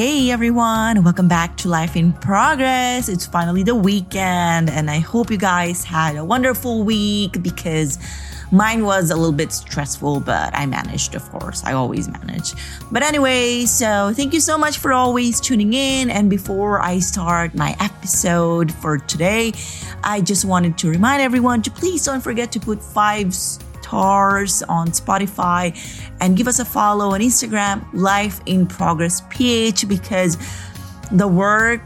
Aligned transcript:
Hey 0.00 0.30
everyone, 0.30 1.04
welcome 1.04 1.28
back 1.28 1.58
to 1.58 1.68
Life 1.68 1.94
in 1.94 2.14
Progress. 2.14 3.10
It's 3.10 3.26
finally 3.26 3.62
the 3.62 3.74
weekend, 3.74 4.70
and 4.70 4.90
I 4.90 4.98
hope 4.98 5.30
you 5.30 5.36
guys 5.36 5.84
had 5.84 6.16
a 6.16 6.24
wonderful 6.24 6.84
week 6.84 7.42
because 7.42 7.98
Mine 8.50 8.84
was 8.84 9.10
a 9.10 9.14
little 9.14 9.30
bit 9.30 9.52
stressful, 9.52 10.20
but 10.20 10.56
I 10.56 10.64
managed, 10.66 11.14
of 11.14 11.30
course. 11.30 11.62
I 11.64 11.74
always 11.74 12.08
manage. 12.08 12.54
But 12.90 13.02
anyway, 13.02 13.66
so 13.66 14.12
thank 14.12 14.32
you 14.32 14.40
so 14.40 14.58
much 14.58 14.78
for 14.78 14.92
always 14.92 15.38
tuning 15.38 15.74
in. 15.74 16.10
And 16.10 16.28
before 16.28 16.80
I 16.80 16.98
start 16.98 17.54
my 17.54 17.76
episode 17.78 18.72
for 18.72 18.98
today, 18.98 19.52
I 20.02 20.22
just 20.22 20.44
wanted 20.44 20.78
to 20.78 20.90
remind 20.90 21.22
everyone 21.22 21.62
to 21.62 21.70
please 21.70 22.04
don't 22.04 22.22
forget 22.22 22.50
to 22.52 22.58
put 22.58 22.82
five 22.82 23.34
stars 23.34 23.69
on 23.92 24.88
Spotify 24.88 25.76
and 26.20 26.36
give 26.36 26.48
us 26.48 26.58
a 26.58 26.64
follow 26.64 27.10
on 27.10 27.20
Instagram, 27.20 27.84
Life 27.92 28.40
in 28.46 28.66
Progress 28.66 29.22
PH, 29.30 29.88
because 29.88 30.36
the 31.10 31.28
work 31.28 31.82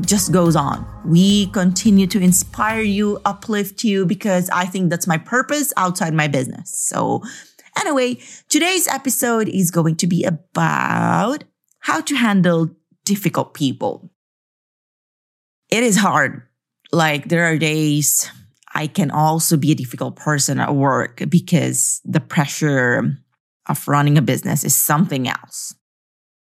just 0.00 0.32
goes 0.32 0.56
on. 0.56 0.86
We 1.04 1.46
continue 1.48 2.06
to 2.08 2.20
inspire 2.20 2.82
you, 2.82 3.20
uplift 3.24 3.84
you, 3.84 4.06
because 4.06 4.50
I 4.50 4.64
think 4.64 4.90
that's 4.90 5.06
my 5.06 5.18
purpose 5.18 5.72
outside 5.76 6.12
my 6.14 6.28
business. 6.28 6.76
So, 6.76 7.22
anyway, 7.78 8.18
today's 8.48 8.88
episode 8.88 9.48
is 9.48 9.70
going 9.70 9.96
to 9.96 10.06
be 10.06 10.24
about 10.24 11.44
how 11.80 12.00
to 12.02 12.14
handle 12.14 12.70
difficult 13.04 13.54
people. 13.54 14.10
It 15.70 15.82
is 15.82 15.96
hard. 15.96 16.42
Like, 16.92 17.28
there 17.28 17.44
are 17.44 17.56
days 17.58 18.30
I 18.76 18.86
can 18.88 19.10
also 19.10 19.56
be 19.56 19.72
a 19.72 19.74
difficult 19.74 20.16
person 20.16 20.60
at 20.60 20.74
work 20.74 21.22
because 21.30 22.02
the 22.04 22.20
pressure 22.20 23.16
of 23.68 23.88
running 23.88 24.18
a 24.18 24.22
business 24.22 24.64
is 24.64 24.76
something 24.76 25.26
else. 25.26 25.74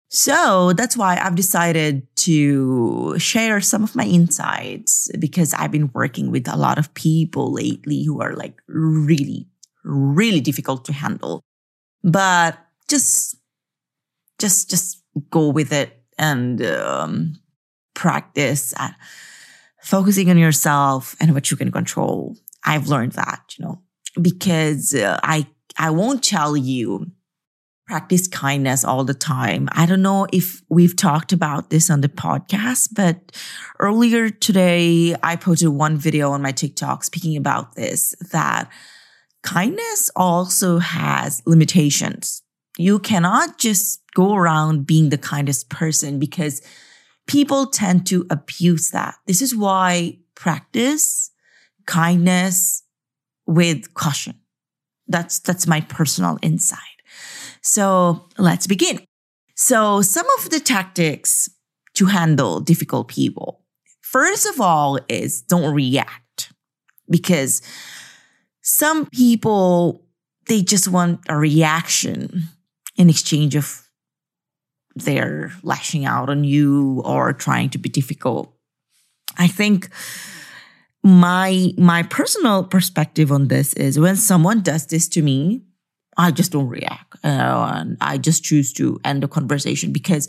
So 0.08 0.72
that's 0.72 0.96
why 0.96 1.18
I've 1.20 1.34
decided 1.34 2.06
to 2.28 3.18
share 3.18 3.60
some 3.60 3.82
of 3.82 3.96
my 3.96 4.04
insights 4.04 5.10
because 5.18 5.52
I've 5.52 5.72
been 5.72 5.90
working 5.94 6.30
with 6.30 6.46
a 6.46 6.56
lot 6.56 6.78
of 6.78 6.94
people 6.94 7.52
lately 7.52 8.04
who 8.04 8.20
are 8.22 8.34
like 8.34 8.62
really, 8.68 9.48
really 9.82 10.40
difficult 10.40 10.84
to 10.84 10.92
handle. 10.92 11.42
But 12.04 12.56
just, 12.88 13.34
just, 14.38 14.70
just 14.70 15.02
go 15.30 15.48
with 15.48 15.72
it 15.72 16.04
and 16.18 16.64
um, 16.64 17.40
practice 17.94 18.74
focusing 19.82 20.30
on 20.30 20.38
yourself 20.38 21.16
and 21.20 21.34
what 21.34 21.50
you 21.50 21.56
can 21.56 21.70
control. 21.70 22.36
I've 22.64 22.88
learned 22.88 23.12
that, 23.12 23.54
you 23.58 23.64
know, 23.64 23.82
because 24.20 24.94
uh, 24.94 25.18
I, 25.22 25.46
I 25.78 25.90
won't 25.90 26.22
tell 26.22 26.56
you 26.56 27.10
practice 27.86 28.28
kindness 28.28 28.84
all 28.84 29.04
the 29.04 29.14
time. 29.14 29.68
I 29.72 29.86
don't 29.86 30.02
know 30.02 30.26
if 30.32 30.62
we've 30.68 30.96
talked 30.96 31.32
about 31.32 31.70
this 31.70 31.90
on 31.90 32.00
the 32.00 32.08
podcast, 32.08 32.90
but 32.94 33.32
earlier 33.80 34.30
today, 34.30 35.14
I 35.22 35.36
posted 35.36 35.68
one 35.68 35.96
video 35.96 36.30
on 36.30 36.42
my 36.42 36.52
TikTok 36.52 37.04
speaking 37.04 37.36
about 37.36 37.74
this 37.74 38.14
that 38.30 38.70
kindness 39.42 40.10
also 40.14 40.78
has 40.78 41.42
limitations. 41.44 42.42
You 42.78 42.98
cannot 42.98 43.58
just 43.58 44.00
go 44.14 44.34
around 44.34 44.86
being 44.86 45.10
the 45.10 45.18
kindest 45.18 45.68
person 45.68 46.18
because 46.18 46.62
people 47.32 47.66
tend 47.66 48.06
to 48.06 48.26
abuse 48.28 48.90
that. 48.90 49.14
This 49.26 49.40
is 49.40 49.56
why 49.56 50.18
practice 50.34 51.30
kindness 51.86 52.82
with 53.46 53.94
caution. 53.94 54.38
That's, 55.08 55.38
that's 55.38 55.66
my 55.66 55.80
personal 55.80 56.38
insight. 56.42 56.78
So 57.62 58.28
let's 58.36 58.66
begin. 58.66 59.00
So 59.56 60.02
some 60.02 60.26
of 60.38 60.50
the 60.50 60.60
tactics 60.60 61.48
to 61.94 62.06
handle 62.06 62.60
difficult 62.60 63.08
people. 63.08 63.62
First 64.02 64.46
of 64.46 64.60
all 64.60 64.98
is 65.08 65.40
don't 65.40 65.74
react 65.74 66.52
because 67.08 67.62
some 68.60 69.06
people, 69.06 70.04
they 70.48 70.60
just 70.60 70.88
want 70.88 71.20
a 71.28 71.36
reaction 71.36 72.42
in 72.96 73.08
exchange 73.08 73.54
of 73.56 73.81
their 74.94 75.52
lashing 75.62 76.04
out 76.04 76.28
on 76.28 76.44
you 76.44 77.02
or 77.04 77.32
trying 77.32 77.70
to 77.70 77.78
be 77.78 77.88
difficult. 77.88 78.52
I 79.38 79.48
think 79.48 79.88
my 81.02 81.72
my 81.76 82.02
personal 82.04 82.64
perspective 82.64 83.32
on 83.32 83.48
this 83.48 83.72
is 83.74 83.98
when 83.98 84.16
someone 84.16 84.60
does 84.60 84.86
this 84.86 85.08
to 85.08 85.22
me, 85.22 85.62
I 86.16 86.30
just 86.30 86.52
don't 86.52 86.68
react. 86.68 87.16
and 87.22 87.96
I 88.00 88.18
just 88.18 88.44
choose 88.44 88.72
to 88.74 89.00
end 89.04 89.22
the 89.22 89.28
conversation 89.28 89.92
because 89.92 90.28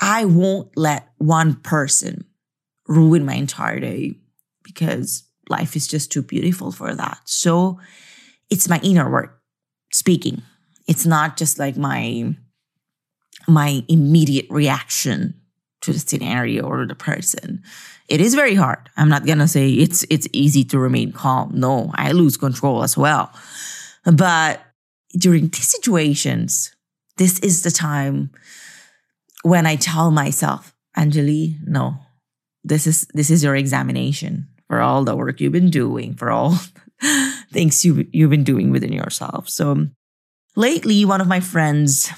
I 0.00 0.24
won't 0.24 0.76
let 0.76 1.08
one 1.18 1.54
person 1.54 2.24
ruin 2.88 3.24
my 3.24 3.34
entire 3.34 3.80
day 3.80 4.18
because 4.62 5.24
life 5.48 5.76
is 5.76 5.86
just 5.86 6.10
too 6.10 6.22
beautiful 6.22 6.72
for 6.72 6.94
that. 6.94 7.20
So 7.24 7.78
it's 8.50 8.68
my 8.68 8.80
inner 8.82 9.10
work 9.10 9.40
speaking. 9.92 10.42
It's 10.86 11.06
not 11.06 11.36
just 11.36 11.58
like 11.58 11.76
my 11.76 12.34
my 13.46 13.84
immediate 13.88 14.46
reaction 14.50 15.34
to 15.82 15.92
the 15.92 15.98
scenario 15.98 16.64
or 16.64 16.86
the 16.86 16.94
person. 16.94 17.62
It 18.08 18.20
is 18.20 18.34
very 18.34 18.54
hard. 18.54 18.90
I'm 18.96 19.08
not 19.08 19.26
gonna 19.26 19.48
say 19.48 19.70
it's 19.70 20.04
it's 20.10 20.28
easy 20.32 20.64
to 20.64 20.78
remain 20.78 21.12
calm. 21.12 21.52
No, 21.54 21.90
I 21.94 22.12
lose 22.12 22.36
control 22.36 22.82
as 22.82 22.96
well. 22.96 23.32
But 24.04 24.60
during 25.16 25.48
these 25.48 25.68
situations, 25.68 26.74
this 27.16 27.38
is 27.40 27.62
the 27.62 27.70
time 27.70 28.30
when 29.42 29.66
I 29.66 29.76
tell 29.76 30.10
myself, 30.10 30.74
Anjali, 30.96 31.56
no, 31.66 31.96
this 32.64 32.86
is 32.86 33.06
this 33.14 33.30
is 33.30 33.44
your 33.44 33.56
examination 33.56 34.48
for 34.68 34.80
all 34.80 35.04
the 35.04 35.14
work 35.14 35.40
you've 35.40 35.52
been 35.52 35.70
doing, 35.70 36.14
for 36.14 36.30
all 36.30 36.58
things 37.52 37.84
you 37.84 38.06
you've 38.12 38.30
been 38.30 38.44
doing 38.44 38.70
within 38.70 38.92
yourself. 38.92 39.48
So 39.48 39.88
lately, 40.56 41.04
one 41.04 41.20
of 41.20 41.28
my 41.28 41.40
friends, 41.40 42.10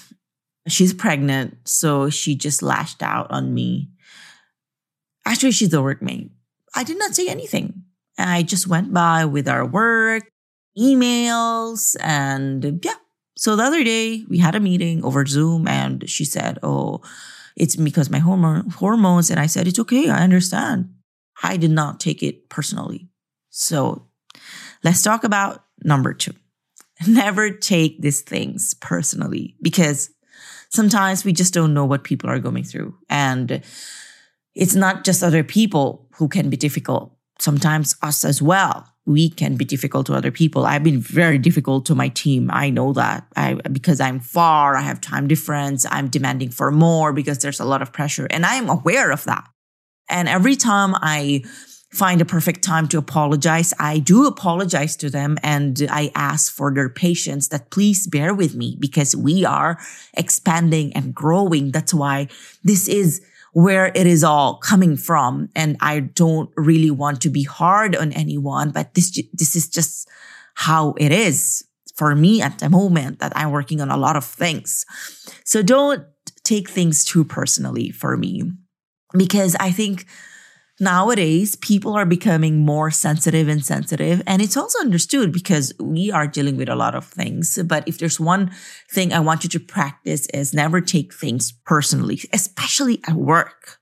she's 0.68 0.94
pregnant, 0.94 1.56
so 1.64 2.10
she 2.10 2.34
just 2.34 2.62
lashed 2.62 3.02
out 3.02 3.30
on 3.30 3.54
me. 3.54 3.90
Actually, 5.24 5.52
she's 5.52 5.74
a 5.74 5.78
workmate. 5.78 6.30
I 6.74 6.84
did 6.84 6.98
not 6.98 7.14
say 7.14 7.28
anything. 7.28 7.84
I 8.18 8.42
just 8.42 8.66
went 8.66 8.92
by 8.92 9.24
with 9.24 9.48
our 9.48 9.66
work 9.66 10.24
emails 10.78 11.96
and 12.00 12.80
yeah. 12.84 12.94
So 13.36 13.56
the 13.56 13.64
other 13.64 13.84
day 13.84 14.24
we 14.28 14.38
had 14.38 14.54
a 14.54 14.60
meeting 14.60 15.04
over 15.04 15.26
Zoom 15.26 15.68
and 15.68 16.08
she 16.08 16.24
said, 16.24 16.58
Oh, 16.62 17.02
it's 17.56 17.76
because 17.76 18.10
my 18.10 18.18
hormone, 18.18 18.70
hormones. 18.70 19.30
And 19.30 19.40
I 19.40 19.46
said, 19.46 19.66
It's 19.66 19.78
okay. 19.80 20.08
I 20.08 20.22
understand. 20.22 20.90
I 21.42 21.56
did 21.56 21.70
not 21.70 22.00
take 22.00 22.22
it 22.22 22.48
personally. 22.48 23.08
So 23.50 24.06
let's 24.84 25.02
talk 25.02 25.24
about 25.24 25.64
number 25.82 26.14
two. 26.14 26.32
Never 27.06 27.50
take 27.50 28.00
these 28.00 28.22
things 28.22 28.74
personally 28.74 29.56
because 29.60 30.10
sometimes 30.76 31.24
we 31.24 31.32
just 31.32 31.54
don't 31.54 31.74
know 31.74 31.84
what 31.84 32.04
people 32.04 32.30
are 32.30 32.38
going 32.38 32.64
through. 32.64 32.94
And 33.08 33.62
it's 34.54 34.74
not 34.74 35.04
just 35.04 35.22
other 35.22 35.42
people 35.42 36.06
who 36.16 36.28
can 36.28 36.50
be 36.50 36.56
difficult, 36.56 37.12
sometimes 37.38 37.96
us 38.02 38.24
as 38.24 38.40
well 38.40 38.86
we 39.06 39.30
can 39.30 39.54
be 39.56 39.64
difficult 39.64 40.06
to 40.06 40.14
other 40.14 40.32
people. 40.32 40.66
I've 40.66 40.82
been 40.82 41.00
very 41.00 41.38
difficult 41.38 41.86
to 41.86 41.94
my 41.94 42.08
team. 42.08 42.50
I 42.52 42.70
know 42.70 42.92
that 42.94 43.26
I, 43.36 43.54
because 43.54 44.00
I'm 44.00 44.18
far, 44.18 44.76
I 44.76 44.80
have 44.82 45.00
time 45.00 45.28
difference. 45.28 45.86
I'm 45.88 46.08
demanding 46.08 46.50
for 46.50 46.72
more 46.72 47.12
because 47.12 47.38
there's 47.38 47.60
a 47.60 47.64
lot 47.64 47.82
of 47.82 47.92
pressure 47.92 48.26
and 48.28 48.44
I 48.44 48.56
am 48.56 48.68
aware 48.68 49.12
of 49.12 49.24
that. 49.24 49.48
And 50.10 50.28
every 50.28 50.56
time 50.56 50.94
I 50.96 51.44
find 51.92 52.20
a 52.20 52.24
perfect 52.24 52.62
time 52.62 52.88
to 52.88 52.98
apologize, 52.98 53.72
I 53.78 53.98
do 53.98 54.26
apologize 54.26 54.96
to 54.96 55.10
them 55.10 55.38
and 55.42 55.86
I 55.90 56.10
ask 56.14 56.52
for 56.52 56.72
their 56.72 56.88
patience 56.88 57.48
that 57.48 57.70
please 57.70 58.06
bear 58.06 58.34
with 58.34 58.54
me 58.54 58.76
because 58.78 59.14
we 59.14 59.44
are 59.44 59.78
expanding 60.14 60.92
and 60.94 61.14
growing. 61.14 61.70
That's 61.70 61.94
why 61.94 62.28
this 62.64 62.88
is 62.88 63.22
where 63.52 63.86
it 63.94 64.06
is 64.06 64.22
all 64.22 64.58
coming 64.58 64.96
from. 64.96 65.48
And 65.54 65.76
I 65.80 66.00
don't 66.00 66.50
really 66.56 66.90
want 66.90 67.22
to 67.22 67.30
be 67.30 67.44
hard 67.44 67.96
on 67.96 68.12
anyone, 68.12 68.70
but 68.70 68.94
this, 68.94 69.18
this 69.32 69.56
is 69.56 69.68
just 69.68 70.08
how 70.54 70.94
it 70.98 71.12
is 71.12 71.64
for 71.94 72.14
me 72.14 72.42
at 72.42 72.58
the 72.58 72.68
moment 72.68 73.20
that 73.20 73.32
I'm 73.34 73.50
working 73.52 73.80
on 73.80 73.90
a 73.90 73.96
lot 73.96 74.16
of 74.16 74.24
things. 74.24 74.84
So 75.44 75.62
don't 75.62 76.04
take 76.44 76.68
things 76.68 77.04
too 77.04 77.24
personally 77.24 77.90
for 77.90 78.16
me 78.16 78.52
because 79.16 79.56
I 79.58 79.70
think 79.70 80.06
nowadays 80.78 81.56
people 81.56 81.94
are 81.94 82.04
becoming 82.04 82.64
more 82.64 82.90
sensitive 82.90 83.48
and 83.48 83.64
sensitive 83.64 84.22
and 84.26 84.42
it's 84.42 84.56
also 84.56 84.78
understood 84.80 85.32
because 85.32 85.72
we 85.80 86.10
are 86.10 86.26
dealing 86.26 86.56
with 86.56 86.68
a 86.68 86.76
lot 86.76 86.94
of 86.94 87.04
things 87.04 87.58
but 87.64 87.86
if 87.88 87.98
there's 87.98 88.20
one 88.20 88.50
thing 88.90 89.12
i 89.12 89.18
want 89.18 89.42
you 89.42 89.48
to 89.48 89.58
practice 89.58 90.26
is 90.34 90.52
never 90.52 90.80
take 90.80 91.14
things 91.14 91.52
personally 91.64 92.20
especially 92.32 93.00
at 93.08 93.14
work. 93.14 93.78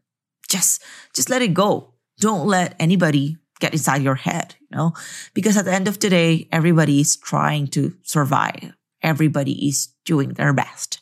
Just 0.49 0.82
just 1.14 1.31
let 1.31 1.43
it 1.43 1.55
go. 1.55 1.94
Don't 2.20 2.46
let 2.46 2.76
anybody 2.79 3.37
get 3.61 3.73
inside 3.73 4.02
your 4.02 4.14
head 4.14 4.55
you 4.61 4.76
know? 4.76 4.93
Because 5.32 5.56
at 5.56 5.64
the 5.64 5.73
end 5.73 5.88
of 5.88 5.99
the 5.99 6.11
day 6.11 6.49
everybody 6.52 7.00
is 7.00 7.17
trying 7.17 7.67
to 7.69 7.94
survive. 8.02 8.73
Everybody 9.02 9.69
is 9.69 9.88
doing 10.05 10.35
their 10.35 10.52
best. 10.52 11.00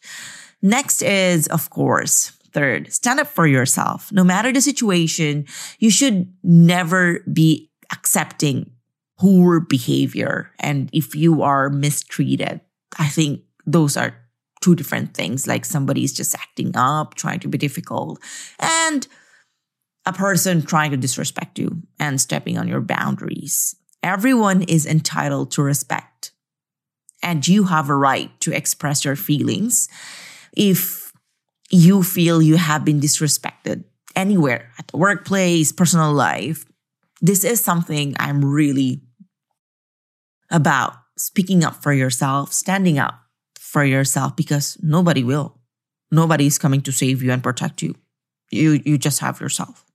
Next 0.62 1.02
is 1.02 1.46
of 1.48 1.70
course 1.70 2.32
Third, 2.52 2.92
stand 2.92 3.20
up 3.20 3.28
for 3.28 3.46
yourself. 3.46 4.12
No 4.12 4.24
matter 4.24 4.52
the 4.52 4.60
situation, 4.60 5.46
you 5.78 5.90
should 5.90 6.32
never 6.42 7.20
be 7.32 7.70
accepting 7.90 8.70
poor 9.18 9.60
behavior. 9.60 10.50
And 10.58 10.90
if 10.92 11.14
you 11.14 11.42
are 11.42 11.70
mistreated, 11.70 12.60
I 12.98 13.08
think 13.08 13.42
those 13.64 13.96
are 13.96 14.14
two 14.60 14.74
different 14.74 15.14
things. 15.14 15.46
Like 15.46 15.64
somebody's 15.64 16.12
just 16.12 16.34
acting 16.34 16.72
up, 16.76 17.14
trying 17.14 17.40
to 17.40 17.48
be 17.48 17.58
difficult, 17.58 18.20
and 18.58 19.06
a 20.04 20.12
person 20.12 20.62
trying 20.62 20.90
to 20.90 20.96
disrespect 20.96 21.58
you 21.58 21.82
and 21.98 22.20
stepping 22.20 22.58
on 22.58 22.68
your 22.68 22.80
boundaries. 22.80 23.76
Everyone 24.02 24.62
is 24.62 24.84
entitled 24.84 25.52
to 25.52 25.62
respect, 25.62 26.32
and 27.22 27.46
you 27.46 27.64
have 27.64 27.88
a 27.88 27.96
right 27.96 28.38
to 28.40 28.52
express 28.52 29.04
your 29.04 29.16
feelings. 29.16 29.88
If 30.56 31.01
you 31.72 32.02
feel 32.02 32.42
you 32.42 32.56
have 32.56 32.84
been 32.84 33.00
disrespected 33.00 33.84
anywhere 34.14 34.70
at 34.78 34.86
the 34.88 34.98
workplace, 34.98 35.72
personal 35.72 36.12
life, 36.12 36.66
this 37.20 37.44
is 37.44 37.60
something 37.60 38.14
I'm 38.18 38.44
really 38.44 39.00
about 40.50 40.94
speaking 41.16 41.64
up 41.64 41.82
for 41.82 41.92
yourself, 41.92 42.52
standing 42.52 42.98
up 42.98 43.14
for 43.58 43.84
yourself 43.84 44.36
because 44.36 44.76
nobody 44.82 45.24
will. 45.24 45.58
Nobody 46.10 46.46
is 46.46 46.58
coming 46.58 46.82
to 46.82 46.92
save 46.92 47.22
you 47.22 47.32
and 47.32 47.42
protect 47.42 47.80
you. 47.80 47.94
You, 48.50 48.82
you 48.84 48.98
just 48.98 49.20
have 49.20 49.40
yourself. 49.40 49.86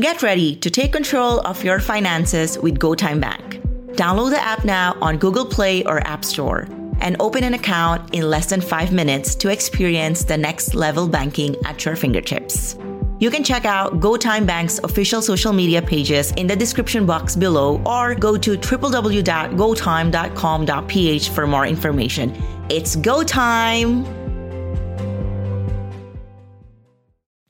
Get 0.00 0.22
ready 0.22 0.56
to 0.56 0.70
take 0.70 0.92
control 0.92 1.40
of 1.40 1.62
your 1.62 1.78
finances 1.78 2.58
with 2.58 2.78
GoTyme 2.78 3.20
Bank. 3.20 3.60
Download 3.92 4.30
the 4.30 4.42
app 4.42 4.64
now 4.64 4.96
on 5.00 5.18
Google 5.18 5.44
Play 5.44 5.84
or 5.84 6.04
App 6.06 6.24
Store 6.24 6.66
and 7.00 7.16
open 7.20 7.44
an 7.44 7.54
account 7.54 8.14
in 8.14 8.28
less 8.28 8.46
than 8.46 8.60
five 8.60 8.92
minutes 8.92 9.34
to 9.36 9.50
experience 9.50 10.24
the 10.24 10.36
next 10.36 10.74
level 10.74 11.08
banking 11.08 11.56
at 11.64 11.84
your 11.84 11.96
fingertips. 11.96 12.76
You 13.20 13.30
can 13.30 13.44
check 13.44 13.64
out 13.66 14.00
GoTyme 14.00 14.46
Bank's 14.46 14.78
official 14.78 15.20
social 15.20 15.52
media 15.52 15.82
pages 15.82 16.32
in 16.32 16.46
the 16.46 16.56
description 16.56 17.04
box 17.04 17.36
below 17.36 17.82
or 17.84 18.14
go 18.14 18.38
to 18.38 18.56
www.gotyme.com.ph 18.56 21.28
for 21.28 21.46
more 21.46 21.66
information. 21.66 22.42
It's 22.70 22.96
go 22.96 23.22
time! 23.22 24.06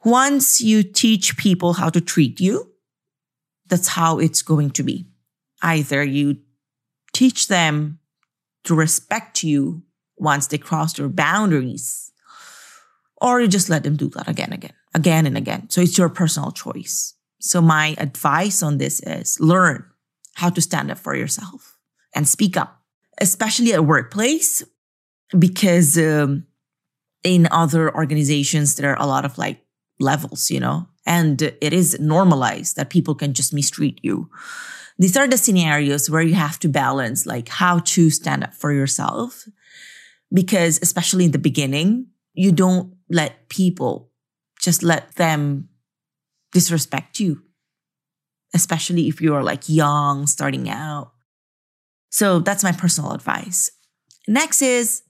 Once 0.05 0.61
you 0.61 0.82
teach 0.82 1.37
people 1.37 1.75
how 1.75 1.88
to 1.88 2.00
treat 2.00 2.41
you, 2.41 2.73
that's 3.69 3.87
how 3.87 4.19
it's 4.19 4.43
going 4.43 4.70
to 4.70 4.82
be. 4.82 5.06
Either 5.62 6.02
you 6.02 6.38
teach 7.12 7.47
them 7.47 8.00
to 8.65 8.75
respect 8.75 9.43
you 9.43 9.83
once 10.17 10.47
they 10.47 10.59
cross 10.59 10.99
your 10.99 11.09
boundaries. 11.09 12.12
Or 13.21 13.41
you 13.41 13.49
just 13.49 13.69
let 13.69 13.83
them 13.83 13.97
do 13.97 14.09
that 14.11 14.29
again, 14.29 14.53
again, 14.53 14.73
again 14.95 15.27
and 15.27 15.37
again. 15.37 15.69
So 15.69 15.81
it's 15.81 15.99
your 15.99 16.09
personal 16.09 16.53
choice. 16.53 17.15
So 17.41 17.61
my 17.61 17.95
advice 17.99 18.62
on 18.62 18.79
this 18.79 19.01
is 19.01 19.39
learn 19.41 19.85
how 20.35 20.51
to 20.51 20.61
stand 20.61 20.91
up 20.91 20.99
for 20.99 21.15
yourself 21.15 21.79
and 22.15 22.29
speak 22.29 22.57
up, 22.57 22.83
especially 23.21 23.73
at 23.73 23.85
workplace, 23.85 24.62
because 25.39 25.99
um, 25.99 26.47
in 27.23 27.49
other 27.51 27.95
organizations, 27.95 28.77
there 28.77 28.91
are 28.91 29.03
a 29.03 29.07
lot 29.07 29.25
of 29.25 29.39
like 29.39 29.61
levels, 29.99 30.51
you 30.51 30.61
know, 30.61 30.89
and 31.07 31.43
it 31.43 31.73
is 31.73 31.99
normalized 32.01 32.77
that 32.77 32.91
people 32.91 33.15
can 33.15 33.33
just 33.35 33.53
mistreat 33.53 34.01
you 34.03 34.31
these 35.00 35.17
are 35.17 35.26
the 35.26 35.38
scenarios 35.38 36.11
where 36.11 36.20
you 36.20 36.35
have 36.35 36.58
to 36.58 36.69
balance 36.69 37.25
like 37.25 37.49
how 37.49 37.79
to 37.79 38.11
stand 38.11 38.44
up 38.44 38.52
for 38.52 38.70
yourself. 38.70 39.49
Because 40.31 40.79
especially 40.82 41.25
in 41.25 41.31
the 41.31 41.38
beginning, 41.38 42.08
you 42.35 42.52
don't 42.52 42.93
let 43.08 43.49
people 43.49 44.11
just 44.61 44.82
let 44.82 45.14
them 45.17 45.70
disrespect 46.52 47.19
you, 47.19 47.43
especially 48.55 49.08
if 49.08 49.23
you 49.23 49.35
are 49.35 49.43
like 49.43 49.70
young, 49.70 50.26
starting 50.26 50.69
out. 50.69 51.12
So 52.11 52.38
that's 52.41 52.62
my 52.62 52.73
personal 52.73 53.12
advice. 53.12 53.70
Next 54.29 54.61
is 54.61 55.02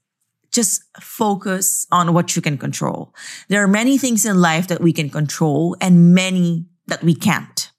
just 0.52 0.84
focus 1.00 1.88
on 1.90 2.14
what 2.14 2.36
you 2.36 2.42
can 2.42 2.58
control. 2.58 3.12
There 3.48 3.62
are 3.64 3.68
many 3.68 3.98
things 3.98 4.24
in 4.24 4.40
life 4.40 4.68
that 4.68 4.80
we 4.80 4.92
can 4.92 5.10
control 5.10 5.76
and 5.80 6.14
many 6.14 6.66
that 6.86 7.02
we 7.02 7.16
can't 7.16 7.69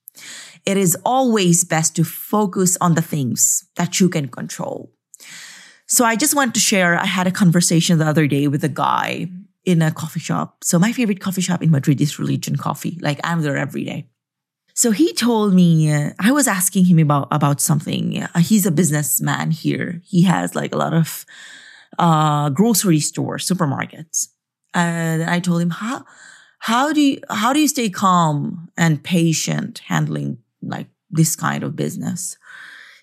it 0.65 0.77
is 0.77 0.97
always 1.05 1.63
best 1.63 1.95
to 1.95 2.03
focus 2.03 2.77
on 2.81 2.95
the 2.95 3.01
things 3.01 3.65
that 3.75 3.99
you 3.99 4.09
can 4.09 4.27
control. 4.27 4.91
So 5.87 6.05
I 6.05 6.15
just 6.15 6.35
want 6.35 6.53
to 6.53 6.59
share, 6.59 6.97
I 6.97 7.05
had 7.05 7.27
a 7.27 7.31
conversation 7.31 7.97
the 7.97 8.07
other 8.07 8.27
day 8.27 8.47
with 8.47 8.63
a 8.63 8.69
guy 8.69 9.29
in 9.65 9.81
a 9.81 9.91
coffee 9.91 10.19
shop. 10.19 10.63
So 10.63 10.79
my 10.79 10.91
favorite 10.91 11.19
coffee 11.19 11.41
shop 11.41 11.61
in 11.61 11.69
Madrid 11.69 11.99
is 11.99 12.17
Religion 12.17 12.55
Coffee. 12.55 12.97
Like 13.01 13.19
I'm 13.23 13.41
there 13.41 13.57
every 13.57 13.83
day. 13.83 14.07
So 14.73 14.91
he 14.91 15.13
told 15.13 15.53
me, 15.53 15.91
uh, 15.91 16.11
I 16.19 16.31
was 16.31 16.47
asking 16.47 16.85
him 16.85 16.97
about, 16.97 17.27
about 17.29 17.59
something. 17.59 18.23
Uh, 18.23 18.39
he's 18.39 18.65
a 18.65 18.71
businessman 18.71 19.51
here. 19.51 20.01
He 20.05 20.23
has 20.23 20.55
like 20.55 20.73
a 20.73 20.77
lot 20.77 20.93
of, 20.93 21.25
uh, 21.99 22.49
grocery 22.51 23.01
stores, 23.01 23.47
supermarkets. 23.47 24.29
And 24.73 25.23
I 25.23 25.41
told 25.41 25.61
him, 25.61 25.71
how, 25.71 26.05
how 26.59 26.93
do 26.93 27.01
you, 27.01 27.19
how 27.29 27.51
do 27.51 27.59
you 27.59 27.67
stay 27.67 27.89
calm 27.89 28.69
and 28.77 29.03
patient 29.03 29.79
handling 29.87 30.37
like 30.61 30.87
this 31.09 31.35
kind 31.35 31.63
of 31.63 31.75
business. 31.75 32.37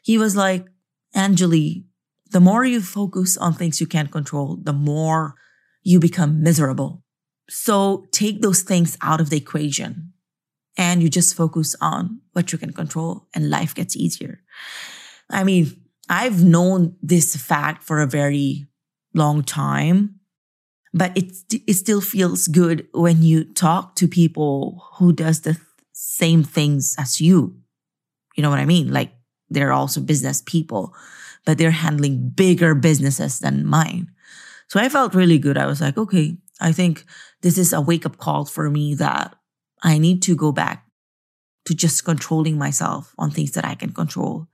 He 0.03 0.19
was 0.19 0.37
like, 0.37 0.67
Anjali, 1.15 1.85
the 2.31 2.41
more 2.41 2.65
you 2.65 2.81
focus 2.81 3.37
on 3.37 3.55
things 3.55 3.81
you 3.81 3.87
can't 3.87 4.11
control, 4.11 4.59
the 4.62 4.73
more 4.73 5.35
you 5.83 5.99
become 5.99 6.43
miserable. 6.43 7.03
So 7.49 8.07
take 8.12 8.43
those 8.43 8.62
things 8.62 8.99
out 9.00 9.21
of 9.21 9.31
the 9.31 9.38
equation 9.38 10.12
and 10.77 11.03
you 11.03 11.09
just 11.09 11.35
focus 11.35 11.75
on 11.81 12.21
what 12.33 12.53
you 12.53 12.59
can 12.59 12.73
control 12.73 13.27
and 13.35 13.50
life 13.50 13.75
gets 13.75 13.97
easier. 13.97 14.41
I 15.31 15.45
mean, 15.45 15.73
I've 16.09 16.45
known 16.45 16.97
this 17.03 17.37
fact 17.37 17.83
for 17.83 18.00
a 18.00 18.07
very 18.07 18.67
long 19.15 19.43
time, 19.43 20.21
but 20.95 21.17
it, 21.17 21.33
it 21.67 21.75
still 21.75 22.00
feels 22.00 22.49
good 22.49 22.87
when 22.93 23.23
you 23.23 23.45
talk 23.45 23.95
to 23.97 24.09
people 24.09 24.85
who 24.95 25.12
does 25.12 25.43
the 25.43 25.55
same 26.00 26.45
things 26.45 26.95
as 26.97 27.21
you. 27.21 27.57
You 28.37 28.43
know 28.45 28.50
what 28.50 28.61
I 28.61 28.67
mean? 28.67 28.93
Like 28.93 29.11
they're 29.50 29.73
also 29.73 30.00
business 30.00 30.40
people, 30.47 30.95
but 31.45 31.59
they're 31.59 31.73
handling 31.73 32.31
bigger 32.31 32.76
businesses 32.76 33.40
than 33.40 33.67
mine. 33.67 34.12
So 34.69 34.78
I 34.78 34.88
felt 34.88 35.12
really 35.12 35.40
good. 35.40 35.59
I 35.59 35.67
was 35.67 35.81
like, 35.81 35.99
okay, 35.99 36.37
I 36.61 36.71
think 36.71 37.05
this 37.43 37.59
is 37.59 37.73
a 37.73 37.81
wake 37.81 38.07
up 38.07 38.17
call 38.17 38.45
for 38.45 38.71
me 38.71 38.95
that 38.95 39.35
I 39.83 39.99
need 39.99 40.23
to 40.23 40.37
go 40.37 40.52
back 40.52 40.87
to 41.64 41.75
just 41.75 42.05
controlling 42.05 42.57
myself 42.57 43.12
on 43.19 43.33
things 43.33 43.52
that 43.52 43.64
I 43.64 43.75
can 43.75 43.93
control 43.93 44.47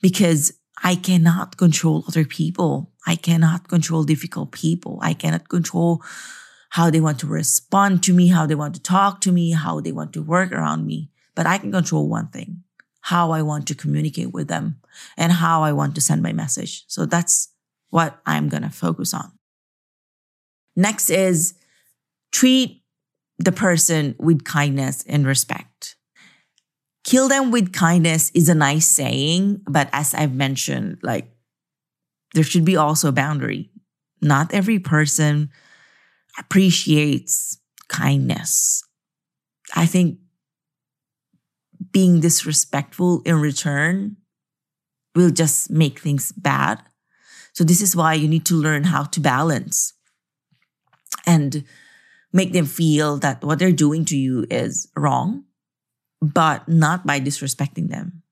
because 0.00 0.54
I 0.82 0.94
cannot 0.94 1.58
control 1.58 2.04
other 2.08 2.24
people. 2.24 2.92
I 3.06 3.16
cannot 3.16 3.68
control 3.68 4.04
difficult 4.04 4.52
people. 4.52 5.00
I 5.02 5.12
cannot 5.12 5.50
control 5.50 6.02
how 6.70 6.90
they 6.90 7.00
want 7.00 7.18
to 7.20 7.26
respond 7.26 8.02
to 8.04 8.12
me, 8.12 8.28
how 8.28 8.46
they 8.46 8.54
want 8.54 8.74
to 8.74 8.82
talk 8.82 9.20
to 9.22 9.32
me, 9.32 9.52
how 9.52 9.80
they 9.80 9.92
want 9.92 10.12
to 10.12 10.22
work 10.22 10.52
around 10.52 10.86
me. 10.86 11.10
But 11.34 11.46
I 11.46 11.58
can 11.58 11.72
control 11.72 12.08
one 12.08 12.28
thing. 12.28 12.64
how 13.08 13.30
I 13.30 13.40
want 13.40 13.66
to 13.68 13.74
communicate 13.74 14.32
with 14.32 14.48
them 14.48 14.80
and 15.16 15.32
how 15.32 15.62
I 15.62 15.72
want 15.72 15.94
to 15.94 16.00
send 16.02 16.22
my 16.22 16.32
message. 16.32 16.84
So 16.88 17.06
that's 17.06 17.48
what 17.88 18.20
I'm 18.26 18.50
going 18.50 18.64
to 18.64 18.70
focus 18.70 19.14
on. 19.14 19.32
Next 20.76 21.08
is 21.08 21.54
treat 22.32 22.82
the 23.38 23.52
person 23.52 24.14
with 24.18 24.44
kindness 24.44 25.04
and 25.08 25.26
respect. 25.26 25.96
Kill 27.02 27.28
them 27.28 27.50
with 27.50 27.72
kindness 27.72 28.30
is 28.34 28.50
a 28.50 28.54
nice 28.54 28.86
saying, 28.86 29.62
but 29.66 29.88
as 29.92 30.12
I've 30.12 30.34
mentioned, 30.34 30.98
like 31.02 31.30
there 32.34 32.44
should 32.44 32.66
be 32.66 32.76
also 32.76 33.08
a 33.08 33.12
boundary. 33.12 33.70
Not 34.20 34.52
every 34.52 34.78
person 34.78 35.50
appreciates 36.38 37.58
kindness. 37.88 38.82
I 39.74 39.86
think 39.86 40.18
being 41.92 42.20
disrespectful 42.20 43.22
in 43.24 43.40
return 43.40 44.16
will 45.14 45.30
just 45.30 45.70
make 45.70 45.98
things 45.98 46.32
bad. 46.32 46.82
So, 47.52 47.64
this 47.64 47.80
is 47.80 47.96
why 47.96 48.14
you 48.14 48.28
need 48.28 48.46
to 48.46 48.54
learn 48.54 48.84
how 48.84 49.04
to 49.04 49.20
balance 49.20 49.94
and 51.26 51.64
make 52.32 52.52
them 52.52 52.66
feel 52.66 53.16
that 53.18 53.42
what 53.42 53.58
they're 53.58 53.72
doing 53.72 54.04
to 54.06 54.16
you 54.16 54.46
is 54.50 54.88
wrong, 54.96 55.44
but 56.20 56.68
not 56.68 57.06
by 57.06 57.20
disrespecting 57.20 57.88
them, 57.88 58.22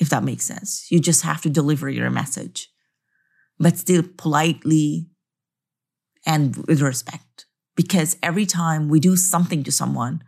if 0.00 0.10
that 0.10 0.22
makes 0.22 0.44
sense. 0.44 0.86
You 0.90 1.00
just 1.00 1.22
have 1.22 1.42
to 1.42 1.50
deliver 1.50 1.88
your 1.88 2.10
message, 2.10 2.70
but 3.58 3.76
still 3.78 4.04
politely 4.16 5.08
and 6.26 6.56
with 6.68 6.80
respect. 6.82 7.24
Because 7.78 8.16
every 8.24 8.44
time 8.44 8.88
we 8.88 8.98
do 8.98 9.14
something 9.14 9.62
to 9.62 9.70
someone, 9.70 10.24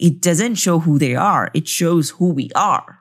it 0.00 0.22
doesn't 0.22 0.54
show 0.54 0.78
who 0.78 0.98
they 0.98 1.14
are, 1.14 1.50
it 1.52 1.68
shows 1.68 2.08
who 2.16 2.32
we 2.32 2.50
are, 2.56 3.00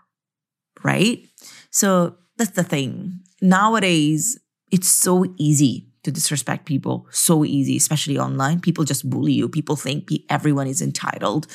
right? 0.83 1.25
So 1.71 2.17
that's 2.35 2.51
the 2.51 2.63
thing. 2.63 3.21
Nowadays, 3.41 4.37
it's 4.69 4.89
so 4.89 5.33
easy 5.37 5.87
to 6.03 6.11
disrespect 6.11 6.65
people, 6.65 7.07
so 7.09 7.45
easy, 7.45 7.77
especially 7.77 8.19
online. 8.19 8.59
People 8.59 8.83
just 8.83 9.09
bully 9.09 9.31
you. 9.31 9.47
People 9.47 9.77
think 9.77 10.11
everyone 10.29 10.67
is 10.67 10.81
entitled 10.81 11.47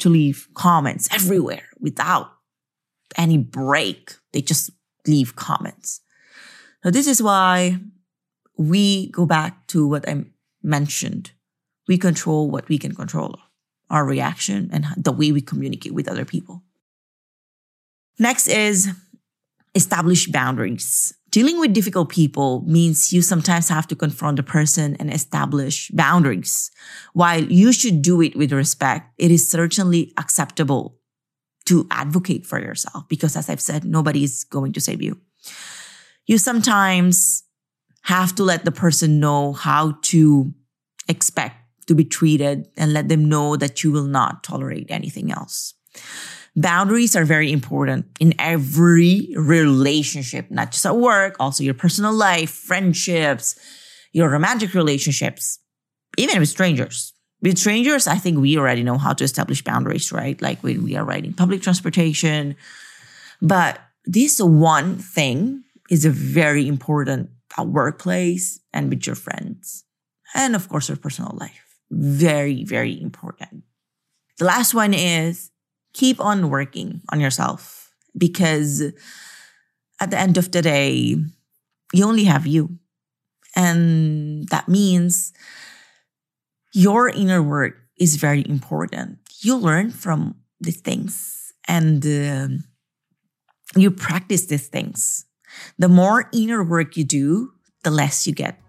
to 0.00 0.10
leave 0.10 0.48
comments 0.52 1.08
everywhere 1.10 1.70
without 1.80 2.32
any 3.16 3.38
break. 3.38 4.12
They 4.34 4.42
just 4.42 4.70
leave 5.06 5.36
comments. 5.36 6.02
So 6.82 6.90
this 6.90 7.06
is 7.06 7.22
why 7.22 7.78
we 8.58 9.10
go 9.10 9.24
back 9.24 9.66
to 9.68 9.88
what 9.88 10.06
I 10.06 10.26
mentioned. 10.62 11.30
We 11.88 11.98
control 11.98 12.50
what 12.50 12.68
we 12.68 12.78
can 12.78 12.94
control 12.94 13.38
our 13.90 14.04
reaction 14.04 14.70
and 14.72 14.86
the 14.96 15.12
way 15.12 15.32
we 15.32 15.40
communicate 15.40 15.94
with 15.94 16.08
other 16.08 16.24
people. 16.24 16.62
Next 18.18 18.48
is 18.48 18.88
establish 19.74 20.26
boundaries. 20.26 21.14
Dealing 21.30 21.60
with 21.60 21.74
difficult 21.74 22.08
people 22.08 22.64
means 22.66 23.12
you 23.12 23.20
sometimes 23.20 23.68
have 23.68 23.86
to 23.88 23.94
confront 23.94 24.38
a 24.38 24.42
person 24.42 24.96
and 24.98 25.12
establish 25.12 25.90
boundaries. 25.90 26.70
While 27.12 27.44
you 27.44 27.72
should 27.72 28.00
do 28.00 28.22
it 28.22 28.34
with 28.34 28.52
respect, 28.52 29.12
it 29.18 29.30
is 29.30 29.48
certainly 29.48 30.14
acceptable 30.16 30.98
to 31.66 31.86
advocate 31.90 32.46
for 32.46 32.58
yourself 32.58 33.06
because 33.08 33.36
as 33.36 33.50
I've 33.50 33.60
said, 33.60 33.84
nobody 33.84 34.24
is 34.24 34.44
going 34.44 34.72
to 34.72 34.80
save 34.80 35.02
you. 35.02 35.20
You 36.26 36.38
sometimes 36.38 37.44
have 38.02 38.34
to 38.36 38.42
let 38.42 38.64
the 38.64 38.72
person 38.72 39.20
know 39.20 39.52
how 39.52 39.98
to 40.02 40.54
expect 41.08 41.56
to 41.86 41.94
be 41.94 42.04
treated 42.04 42.68
and 42.76 42.92
let 42.92 43.08
them 43.08 43.28
know 43.28 43.56
that 43.56 43.82
you 43.82 43.92
will 43.92 44.06
not 44.06 44.42
tolerate 44.42 44.90
anything 44.90 45.30
else. 45.30 45.74
Boundaries 46.56 47.14
are 47.14 47.24
very 47.24 47.52
important 47.52 48.06
in 48.18 48.34
every 48.38 49.28
relationship, 49.36 50.50
not 50.50 50.72
just 50.72 50.86
at 50.86 50.96
work, 50.96 51.36
also 51.38 51.62
your 51.62 51.74
personal 51.74 52.14
life, 52.14 52.50
friendships, 52.50 53.58
your 54.12 54.30
romantic 54.30 54.72
relationships, 54.72 55.58
even 56.16 56.40
with 56.40 56.48
strangers. 56.48 57.12
With 57.42 57.58
strangers, 57.58 58.06
I 58.06 58.16
think 58.16 58.38
we 58.38 58.56
already 58.56 58.82
know 58.82 58.96
how 58.96 59.12
to 59.12 59.24
establish 59.24 59.62
boundaries, 59.62 60.10
right? 60.10 60.40
Like 60.40 60.62
when 60.62 60.82
we 60.82 60.96
are 60.96 61.04
riding 61.04 61.34
public 61.34 61.60
transportation. 61.60 62.56
But 63.42 63.78
this 64.06 64.40
one 64.40 64.96
thing 64.96 65.62
is 65.90 66.06
a 66.06 66.10
very 66.10 66.66
important 66.66 67.30
at 67.58 67.66
workplace 67.66 68.60
and 68.72 68.88
with 68.88 69.06
your 69.06 69.16
friends. 69.16 69.84
And 70.34 70.56
of 70.56 70.68
course, 70.68 70.88
your 70.88 70.96
personal 70.96 71.36
life. 71.38 71.65
Very, 71.90 72.64
very 72.64 73.00
important. 73.00 73.64
The 74.38 74.44
last 74.44 74.74
one 74.74 74.92
is 74.92 75.50
keep 75.92 76.20
on 76.20 76.50
working 76.50 77.00
on 77.10 77.20
yourself 77.20 77.92
because 78.16 78.82
at 80.00 80.10
the 80.10 80.18
end 80.18 80.36
of 80.36 80.50
the 80.52 80.62
day, 80.62 81.16
you 81.92 82.04
only 82.04 82.24
have 82.24 82.46
you. 82.46 82.78
And 83.54 84.46
that 84.48 84.68
means 84.68 85.32
your 86.74 87.08
inner 87.08 87.42
work 87.42 87.74
is 87.98 88.16
very 88.16 88.44
important. 88.46 89.18
You 89.40 89.56
learn 89.56 89.90
from 89.90 90.36
these 90.60 90.80
things 90.80 91.52
and 91.66 92.04
uh, 92.04 92.48
you 93.74 93.90
practice 93.90 94.46
these 94.46 94.68
things. 94.68 95.24
The 95.78 95.88
more 95.88 96.28
inner 96.32 96.62
work 96.62 96.96
you 96.96 97.04
do, 97.04 97.52
the 97.82 97.90
less 97.90 98.26
you 98.26 98.34
get 98.34 98.60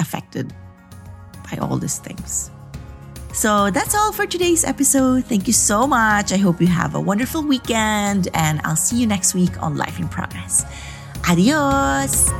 affected 0.00 0.52
by 1.50 1.58
all 1.58 1.76
these 1.76 1.98
things. 1.98 2.50
So 3.34 3.68
that's 3.70 3.96
all 3.96 4.12
for 4.12 4.26
today's 4.26 4.64
episode. 4.64 5.24
Thank 5.24 5.48
you 5.48 5.52
so 5.52 5.88
much. 5.88 6.32
I 6.32 6.36
hope 6.36 6.60
you 6.60 6.68
have 6.68 6.94
a 6.94 7.00
wonderful 7.00 7.42
weekend, 7.42 8.28
and 8.32 8.60
I'll 8.62 8.76
see 8.76 8.96
you 8.96 9.08
next 9.08 9.34
week 9.34 9.60
on 9.60 9.76
Life 9.76 9.98
in 9.98 10.08
Progress. 10.08 10.64
Adios. 11.28 12.30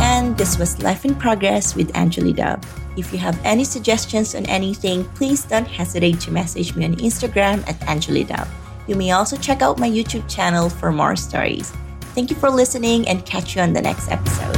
And 0.00 0.38
this 0.38 0.56
was 0.56 0.80
Life 0.80 1.04
in 1.04 1.16
Progress 1.16 1.74
with 1.74 1.92
Anjali 1.94 2.36
Dub. 2.36 2.64
If 2.96 3.12
you 3.12 3.18
have 3.18 3.36
any 3.44 3.64
suggestions 3.64 4.36
on 4.36 4.46
anything, 4.46 5.02
please 5.16 5.44
don't 5.44 5.66
hesitate 5.66 6.20
to 6.20 6.30
message 6.30 6.76
me 6.76 6.84
on 6.84 6.94
Instagram 6.96 7.66
at 7.66 7.80
Anjali 7.80 8.28
Dub. 8.28 8.46
You 8.86 8.96
may 8.96 9.12
also 9.12 9.36
check 9.36 9.62
out 9.62 9.78
my 9.78 9.88
YouTube 9.88 10.28
channel 10.28 10.68
for 10.68 10.90
more 10.90 11.16
stories. 11.16 11.72
Thank 12.14 12.30
you 12.30 12.36
for 12.36 12.50
listening 12.50 13.08
and 13.08 13.24
catch 13.24 13.56
you 13.56 13.62
on 13.62 13.72
the 13.72 13.82
next 13.82 14.10
episode. 14.10 14.56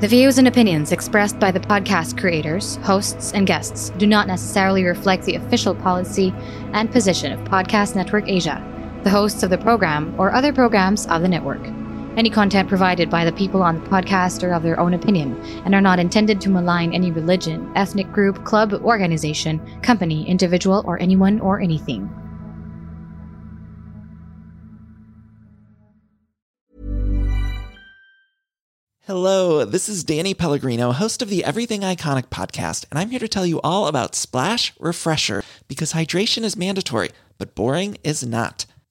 The 0.00 0.08
views 0.08 0.36
and 0.36 0.46
opinions 0.46 0.92
expressed 0.92 1.38
by 1.38 1.50
the 1.50 1.60
podcast 1.60 2.20
creators, 2.20 2.76
hosts, 2.82 3.32
and 3.32 3.46
guests 3.46 3.88
do 3.96 4.06
not 4.06 4.26
necessarily 4.26 4.84
reflect 4.84 5.24
the 5.24 5.36
official 5.36 5.74
policy 5.74 6.34
and 6.74 6.92
position 6.92 7.32
of 7.32 7.40
Podcast 7.48 7.96
Network 7.96 8.28
Asia, 8.28 8.62
the 9.02 9.08
hosts 9.08 9.42
of 9.42 9.48
the 9.48 9.56
program, 9.56 10.14
or 10.18 10.34
other 10.34 10.52
programs 10.52 11.06
of 11.06 11.22
the 11.22 11.28
network. 11.28 11.62
Any 12.16 12.30
content 12.30 12.68
provided 12.68 13.10
by 13.10 13.24
the 13.24 13.32
people 13.32 13.60
on 13.60 13.82
the 13.82 13.90
podcast 13.90 14.44
are 14.44 14.54
of 14.54 14.62
their 14.62 14.78
own 14.78 14.94
opinion 14.94 15.34
and 15.64 15.74
are 15.74 15.80
not 15.80 15.98
intended 15.98 16.40
to 16.42 16.48
malign 16.48 16.94
any 16.94 17.10
religion, 17.10 17.72
ethnic 17.74 18.12
group, 18.12 18.44
club, 18.44 18.72
organization, 18.72 19.60
company, 19.82 20.24
individual, 20.28 20.84
or 20.86 21.00
anyone 21.02 21.40
or 21.40 21.60
anything. 21.60 22.08
Hello, 29.06 29.64
this 29.64 29.88
is 29.88 30.04
Danny 30.04 30.34
Pellegrino, 30.34 30.92
host 30.92 31.20
of 31.20 31.28
the 31.28 31.44
Everything 31.44 31.80
Iconic 31.80 32.28
podcast, 32.28 32.86
and 32.90 32.98
I'm 33.00 33.10
here 33.10 33.18
to 33.18 33.28
tell 33.28 33.44
you 33.44 33.60
all 33.62 33.88
about 33.88 34.14
Splash 34.14 34.72
Refresher 34.78 35.42
because 35.66 35.92
hydration 35.92 36.44
is 36.44 36.56
mandatory, 36.56 37.10
but 37.38 37.56
boring 37.56 37.98
is 38.04 38.24
not. 38.24 38.66